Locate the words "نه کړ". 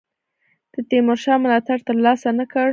2.39-2.67